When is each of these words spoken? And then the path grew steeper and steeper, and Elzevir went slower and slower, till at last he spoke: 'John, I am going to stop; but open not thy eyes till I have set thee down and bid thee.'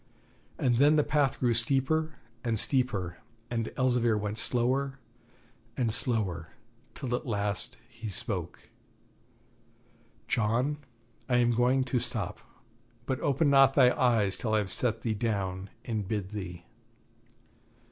And 0.57 0.77
then 0.77 0.95
the 0.95 1.03
path 1.03 1.39
grew 1.39 1.53
steeper 1.53 2.15
and 2.43 2.57
steeper, 2.57 3.19
and 3.51 3.71
Elzevir 3.77 4.17
went 4.17 4.39
slower 4.39 4.97
and 5.77 5.93
slower, 5.93 6.53
till 6.95 7.13
at 7.13 7.27
last 7.27 7.77
he 7.87 8.09
spoke: 8.09 8.71
'John, 10.27 10.77
I 11.29 11.35
am 11.37 11.51
going 11.51 11.83
to 11.83 11.99
stop; 11.99 12.39
but 13.05 13.19
open 13.19 13.51
not 13.51 13.75
thy 13.75 13.95
eyes 13.95 14.39
till 14.39 14.55
I 14.55 14.57
have 14.57 14.71
set 14.71 15.01
thee 15.01 15.13
down 15.13 15.69
and 15.85 16.07
bid 16.07 16.31
thee.' 16.31 16.65